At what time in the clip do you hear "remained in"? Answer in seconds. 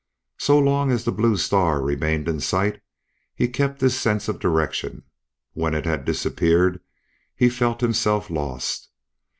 1.79-2.39